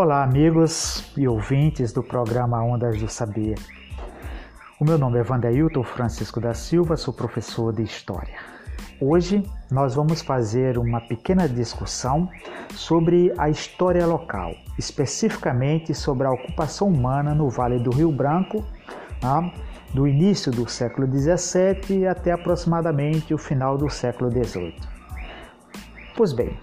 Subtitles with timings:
[0.00, 3.58] Olá, amigos e ouvintes do programa Ondas do Saber.
[4.78, 8.36] O meu nome é Vanderilton Francisco da Silva, sou professor de História.
[9.00, 12.30] Hoje nós vamos fazer uma pequena discussão
[12.76, 18.64] sobre a história local, especificamente sobre a ocupação humana no Vale do Rio Branco,
[19.20, 19.52] tá?
[19.92, 24.76] do início do século XVII até aproximadamente o final do século XVIII.
[26.16, 26.56] Pois bem,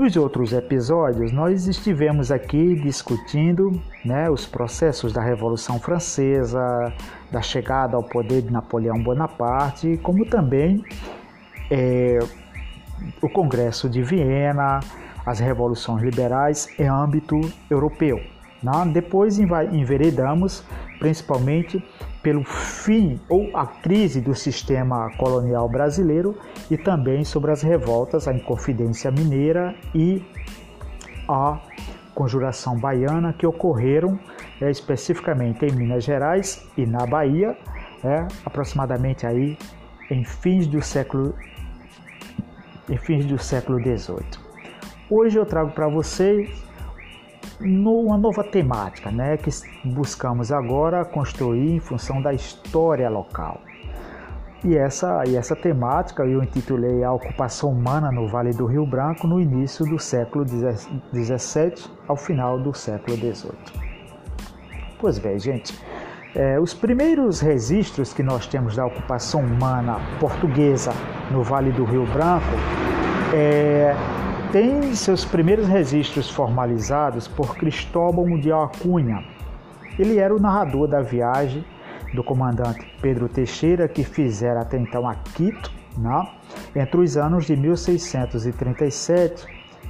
[0.00, 6.90] nos outros episódios, nós estivemos aqui discutindo né, os processos da Revolução Francesa,
[7.30, 10.82] da chegada ao poder de Napoleão Bonaparte, como também
[11.70, 12.18] é,
[13.20, 14.80] o Congresso de Viena,
[15.26, 17.38] as revoluções liberais em âmbito
[17.68, 18.22] europeu.
[18.62, 18.72] Né?
[18.94, 20.64] Depois enveredamos
[20.98, 21.84] principalmente
[22.22, 26.36] pelo fim ou a crise do sistema colonial brasileiro
[26.70, 30.22] e também sobre as revoltas, a Inconfidência Mineira e
[31.28, 31.58] a
[32.14, 34.18] Conjuração Baiana que ocorreram
[34.60, 37.56] é, especificamente em Minas Gerais e na Bahia,
[38.04, 39.56] é, aproximadamente aí
[40.10, 41.34] em fins do século
[42.88, 44.26] em fins do século XVIII.
[45.08, 46.50] Hoje eu trago para vocês
[47.60, 49.50] numa nova temática, né, que
[49.84, 53.60] buscamos agora construir em função da história local.
[54.62, 59.26] E essa, e essa temática eu intitulei A Ocupação Humana no Vale do Rio Branco
[59.26, 63.52] no início do século XVII ao final do século XVIII.
[65.00, 65.80] Pois bem, gente,
[66.34, 70.92] é, os primeiros registros que nós temos da ocupação humana portuguesa
[71.30, 72.44] no Vale do Rio Branco
[73.34, 73.94] é,
[74.52, 79.24] tem seus primeiros registros formalizados por Cristóbal de Alcunha.
[79.96, 81.64] Ele era o narrador da viagem
[82.14, 86.28] do comandante Pedro Teixeira, que fizera até então a Quito, né,
[86.74, 89.46] entre os anos de 1637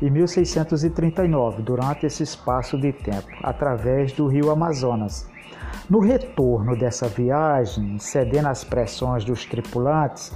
[0.00, 5.28] e 1639, durante esse espaço de tempo, através do rio Amazonas.
[5.90, 10.32] No retorno dessa viagem, cedendo às pressões dos tripulantes,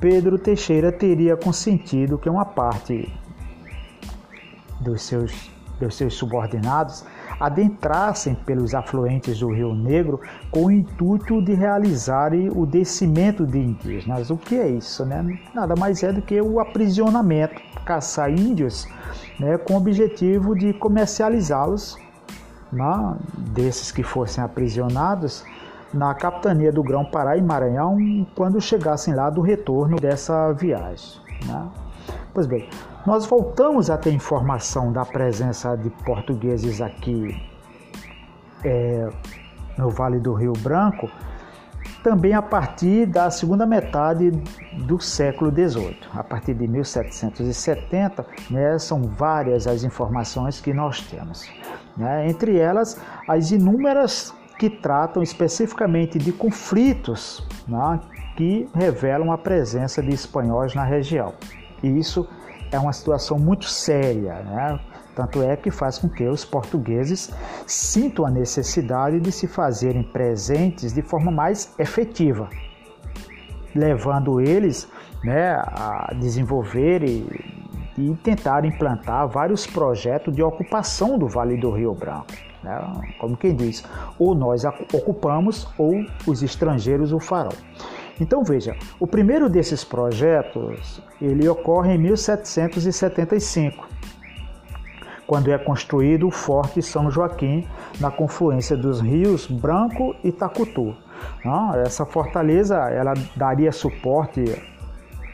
[0.00, 3.08] Pedro Teixeira teria consentido que uma parte
[4.80, 7.04] dos seus, dos seus subordinados
[7.38, 10.20] adentrassem pelos afluentes do Rio Negro
[10.50, 14.30] com o intuito de realizarem o descimento de indígenas.
[14.30, 15.04] O que é isso?
[15.06, 15.38] Né?
[15.54, 18.86] Nada mais é do que o aprisionamento, caçar índios
[19.38, 21.96] né, com o objetivo de comercializá-los,
[22.70, 25.44] né, desses que fossem aprisionados,
[25.92, 27.98] na capitania do Grão-Pará e Maranhão
[28.36, 31.20] quando chegassem lá do retorno dessa viagem.
[31.46, 31.68] Né?
[32.32, 32.68] Pois bem,
[33.06, 37.40] nós voltamos a ter informação da presença de portugueses aqui
[38.64, 39.08] é,
[39.76, 41.10] no Vale do Rio Branco
[42.02, 44.30] também a partir da segunda metade
[44.86, 45.98] do século XVIII.
[46.14, 51.50] A partir de 1770, né, são várias as informações que nós temos.
[51.96, 52.28] Né?
[52.28, 52.98] Entre elas,
[53.28, 58.00] as inúmeras que tratam especificamente de conflitos né,
[58.36, 61.34] que revelam a presença de espanhóis na região.
[61.82, 62.26] E isso
[62.70, 64.80] é uma situação muito séria, né?
[65.14, 67.30] Tanto é que faz com que os portugueses
[67.66, 72.48] sintam a necessidade de se fazerem presentes de forma mais efetiva,
[73.74, 74.88] levando eles
[75.24, 77.26] né, a desenvolver e,
[77.98, 82.32] e tentar implantar vários projetos de ocupação do Vale do Rio Branco.
[82.62, 82.78] Né?
[83.18, 83.84] Como quem diz,
[84.18, 87.52] ou nós ocupamos ou os estrangeiros o farão.
[88.20, 93.88] Então veja, o primeiro desses projetos ele ocorre em 1775,
[95.26, 97.66] quando é construído o Forte São Joaquim
[97.98, 100.94] na confluência dos rios Branco e Tacutu.
[101.84, 104.44] Essa fortaleza ela daria suporte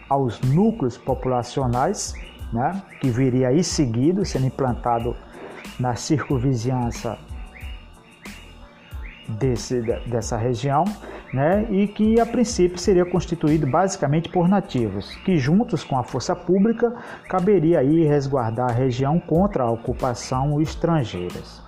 [0.09, 2.15] aos núcleos populacionais,
[2.53, 5.17] né, que viria aí seguido, sendo implantado
[5.81, 7.19] na circunvizinhança
[9.29, 10.85] desse, dessa região,
[11.33, 16.35] né, e que a princípio seria constituído basicamente por nativos, que juntos com a força
[16.35, 16.95] pública
[17.29, 21.63] caberia aí resguardar a região contra a ocupação estrangeiras.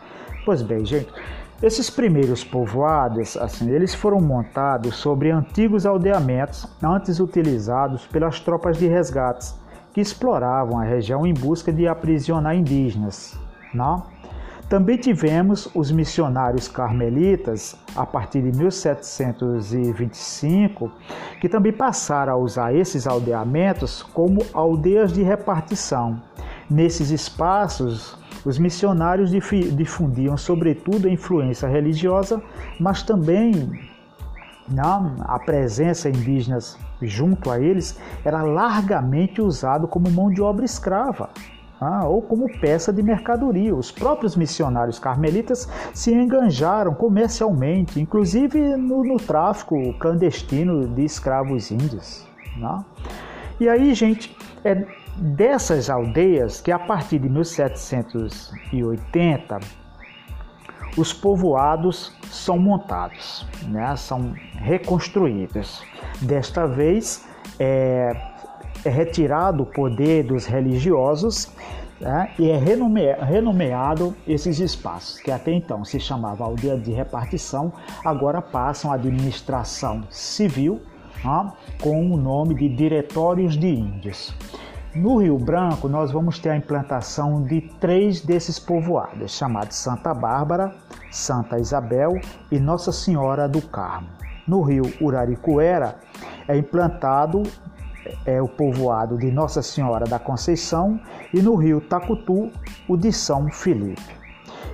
[0.45, 1.13] Pois bem, gente,
[1.61, 8.87] esses primeiros povoados, assim, eles foram montados sobre antigos aldeamentos antes utilizados pelas tropas de
[8.87, 9.57] resgates
[9.93, 13.37] que exploravam a região em busca de aprisionar indígenas,
[13.75, 14.05] não?
[14.69, 20.93] Também tivemos os missionários carmelitas, a partir de 1725,
[21.41, 26.21] que também passaram a usar esses aldeamentos como aldeias de repartição.
[26.69, 32.43] Nesses espaços, os missionários difundiam, sobretudo, a influência religiosa,
[32.79, 33.71] mas também
[34.69, 41.31] não, a presença indígenas junto a eles era largamente usado como mão de obra escrava.
[41.81, 43.75] Ah, ou como peça de mercadoria.
[43.75, 52.27] Os próprios missionários carmelitas se enganjaram comercialmente, inclusive no, no tráfico clandestino de escravos índios.
[52.57, 52.85] Né?
[53.61, 54.85] E aí, gente, é
[55.17, 59.59] dessas aldeias que a partir de 1780
[60.97, 63.97] os povoados são montados, né?
[63.97, 65.83] são reconstruídos.
[66.21, 67.27] Desta vez
[67.59, 68.17] é,
[68.85, 71.51] é retirado o poder dos religiosos
[72.01, 72.31] né?
[72.39, 77.73] e é renome, renomeado esses espaços, que até então se chamava aldeia de repartição,
[78.05, 80.81] agora passam à administração civil
[81.25, 81.53] né?
[81.81, 84.35] com o nome de Diretórios de Índios.
[84.95, 90.75] No Rio Branco, nós vamos ter a implantação de três desses povoados, chamados Santa Bárbara,
[91.11, 92.19] Santa Isabel
[92.51, 94.09] e Nossa Senhora do Carmo.
[94.47, 95.97] No rio Uraricuera
[96.49, 97.43] é implantado
[98.25, 101.01] é, o povoado de Nossa Senhora da Conceição
[101.33, 102.51] e no rio Tacutu
[102.89, 104.19] o de São Felipe.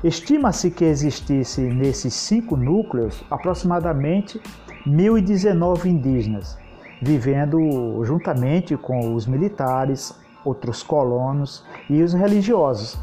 [0.03, 4.41] Estima-se que existisse nesses cinco núcleos aproximadamente
[4.87, 6.59] 1.019 indígenas,
[7.01, 12.99] vivendo juntamente com os militares, outros colonos e os religiosos.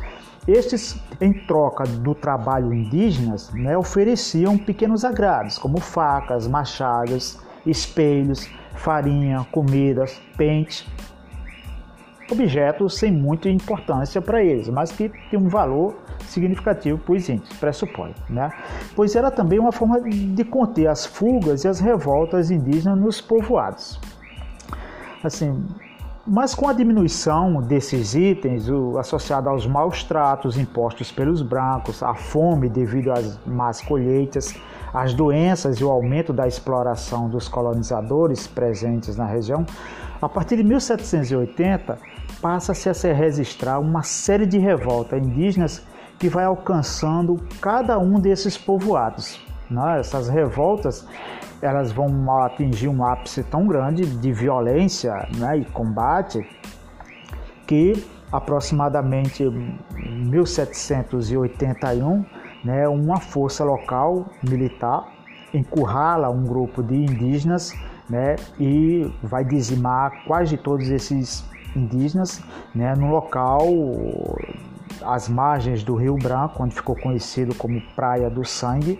[0.47, 9.45] Estes, em troca do trabalho indígenas, né, ofereciam pequenos agrados, como facas, machados, espelhos, farinha,
[9.51, 10.87] comidas, pente,
[12.31, 15.95] objetos sem muita importância para eles, mas que tinham um valor
[16.25, 18.51] significativo para os índios, pressupõe, né?
[18.95, 23.99] pois era também uma forma de conter as fugas e as revoltas indígenas nos povoados.
[25.23, 25.63] Assim,
[26.25, 32.13] mas com a diminuição desses itens, o, associado aos maus tratos impostos pelos brancos, a
[32.13, 34.55] fome devido às más colheitas,
[34.93, 39.65] as doenças e o aumento da exploração dos colonizadores presentes na região,
[40.21, 41.97] a partir de 1780
[42.41, 45.85] passa-se a se registrar uma série de revoltas indígenas
[46.19, 49.39] que vai alcançando cada um desses povoados.
[49.69, 49.99] Né?
[49.99, 51.05] Essas revoltas
[51.61, 52.09] elas vão
[52.43, 56.43] atingir um ápice tão grande de violência né, e combate
[57.67, 62.25] que aproximadamente 1781
[62.63, 65.07] né, uma força local militar
[65.53, 67.73] encurrala um grupo de indígenas
[68.09, 71.43] né, e vai dizimar quase todos esses
[71.75, 72.41] indígenas
[72.73, 73.67] né, no local
[75.03, 78.99] às margens do Rio Branco, onde ficou conhecido como Praia do Sangue,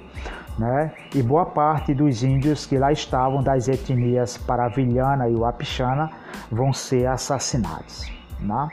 [0.57, 0.91] né?
[1.13, 6.09] e boa parte dos índios que lá estavam das etnias paravilhana e wapixana
[6.51, 8.11] vão ser assassinados.
[8.39, 8.69] Né?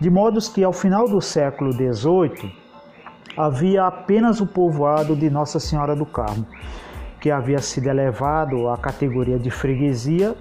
[0.00, 2.61] De modo que ao final do século XVIII
[3.36, 6.46] havia apenas o povoado de Nossa Senhora do Carmo,
[7.20, 10.34] que havia sido elevado à categoria de freguesia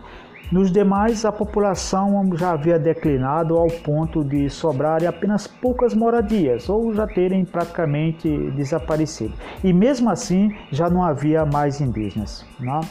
[0.51, 6.93] nos demais, a população já havia declinado ao ponto de sobrarem apenas poucas moradias ou
[6.93, 9.33] já terem praticamente desaparecido.
[9.63, 12.45] E mesmo assim, já não havia mais indígenas.
[12.59, 12.81] Né?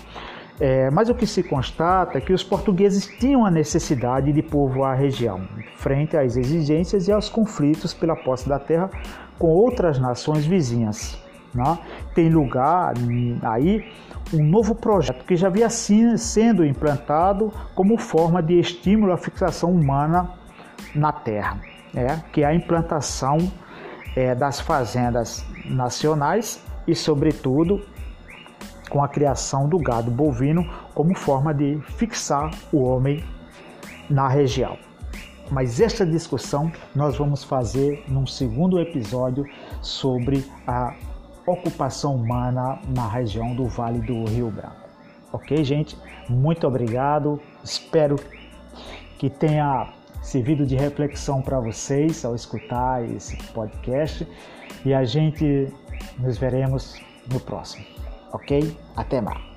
[0.61, 4.93] É, mas o que se constata é que os portugueses tinham a necessidade de povoar
[4.93, 5.41] a região,
[5.77, 8.91] frente às exigências e aos conflitos pela posse da terra
[9.39, 11.19] com outras nações vizinhas.
[11.55, 11.79] Né?
[12.15, 12.93] Tem lugar
[13.43, 13.91] aí
[14.35, 20.31] um novo projeto que já havia sendo implantado como forma de estímulo à fixação humana
[20.95, 21.59] na terra,
[21.95, 23.50] é, que é a implantação
[24.14, 27.83] é, das fazendas nacionais e, sobretudo,
[28.90, 33.25] com a criação do gado bovino como forma de fixar o homem
[34.11, 34.76] na região.
[35.50, 39.44] Mas esta discussão nós vamos fazer num segundo episódio
[39.80, 40.94] sobre a
[41.47, 44.88] ocupação humana na região do Vale do Rio Branco.
[45.32, 45.97] Ok, gente?
[46.28, 47.40] Muito obrigado.
[47.64, 48.16] Espero
[49.18, 49.92] que tenha
[50.23, 54.26] servido de reflexão para vocês ao escutar esse podcast
[54.85, 55.73] e a gente
[56.18, 57.00] nos veremos
[57.32, 58.00] no próximo.
[58.32, 58.76] Ok?
[58.96, 59.50] Até mais.